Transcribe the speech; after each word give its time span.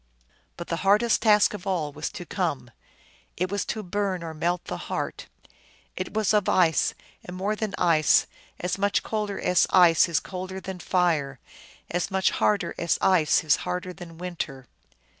But 0.57 0.69
the 0.69 0.77
hardest 0.77 1.21
task 1.21 1.53
of 1.53 1.67
all 1.67 1.91
was 1.93 2.09
to 2.13 2.25
come. 2.25 2.71
It 3.37 3.51
was 3.51 3.63
to 3.65 3.83
burn 3.83 4.23
or 4.23 4.33
melt 4.33 4.65
the 4.65 4.77
heart. 4.89 5.27
It 5.95 6.11
was 6.11 6.33
of 6.33 6.49
ice, 6.49 6.95
and 7.23 7.37
more 7.37 7.55
than 7.55 7.75
ice: 7.77 8.25
as 8.59 8.79
much 8.79 9.03
colder 9.03 9.39
as 9.39 9.67
ice 9.69 10.09
is 10.09 10.19
colder 10.19 10.59
than 10.59 10.79
fire, 10.79 11.39
as 11.91 12.09
much 12.09 12.31
harder 12.31 12.73
as 12.79 12.97
ice 12.99 13.43
is 13.43 13.57
harder 13.57 13.93
than 13.93 14.17
water. 14.17 14.65